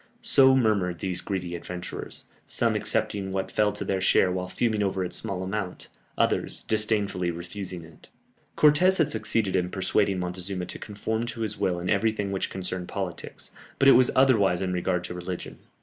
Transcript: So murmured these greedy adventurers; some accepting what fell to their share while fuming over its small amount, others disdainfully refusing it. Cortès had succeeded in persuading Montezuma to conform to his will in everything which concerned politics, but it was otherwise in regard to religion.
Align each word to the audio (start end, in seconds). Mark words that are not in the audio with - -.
So 0.23 0.55
murmured 0.55 0.97
these 0.97 1.21
greedy 1.21 1.55
adventurers; 1.55 2.25
some 2.47 2.73
accepting 2.73 3.31
what 3.31 3.51
fell 3.51 3.71
to 3.73 3.85
their 3.85 4.01
share 4.01 4.31
while 4.31 4.47
fuming 4.47 4.81
over 4.81 5.05
its 5.05 5.15
small 5.17 5.43
amount, 5.43 5.89
others 6.17 6.63
disdainfully 6.63 7.29
refusing 7.29 7.83
it. 7.83 8.09
Cortès 8.57 8.97
had 8.97 9.11
succeeded 9.11 9.55
in 9.55 9.69
persuading 9.69 10.17
Montezuma 10.19 10.65
to 10.65 10.79
conform 10.79 11.27
to 11.27 11.41
his 11.41 11.59
will 11.59 11.79
in 11.79 11.87
everything 11.87 12.31
which 12.31 12.49
concerned 12.49 12.87
politics, 12.87 13.51
but 13.77 13.87
it 13.87 13.91
was 13.91 14.09
otherwise 14.15 14.59
in 14.63 14.73
regard 14.73 15.03
to 15.03 15.13
religion. 15.13 15.59